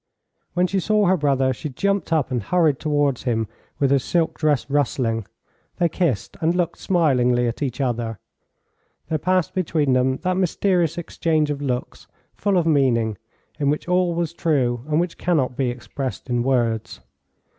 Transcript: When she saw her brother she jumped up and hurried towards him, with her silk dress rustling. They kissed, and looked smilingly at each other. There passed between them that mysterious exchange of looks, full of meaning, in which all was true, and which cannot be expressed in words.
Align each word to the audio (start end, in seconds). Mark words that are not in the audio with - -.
When 0.55 0.65
she 0.65 0.79
saw 0.79 1.05
her 1.05 1.15
brother 1.15 1.53
she 1.53 1.69
jumped 1.69 2.11
up 2.11 2.31
and 2.31 2.41
hurried 2.41 2.79
towards 2.79 3.21
him, 3.21 3.47
with 3.77 3.91
her 3.91 3.99
silk 3.99 4.35
dress 4.39 4.67
rustling. 4.67 5.27
They 5.77 5.89
kissed, 5.89 6.37
and 6.41 6.55
looked 6.55 6.79
smilingly 6.79 7.47
at 7.47 7.61
each 7.61 7.79
other. 7.79 8.17
There 9.09 9.19
passed 9.19 9.53
between 9.53 9.93
them 9.93 10.17
that 10.23 10.37
mysterious 10.37 10.97
exchange 10.97 11.51
of 11.51 11.61
looks, 11.61 12.07
full 12.33 12.57
of 12.57 12.65
meaning, 12.65 13.19
in 13.59 13.69
which 13.69 13.87
all 13.87 14.15
was 14.15 14.33
true, 14.33 14.83
and 14.89 14.99
which 14.99 15.19
cannot 15.19 15.55
be 15.55 15.69
expressed 15.69 16.31
in 16.31 16.41
words. 16.41 17.01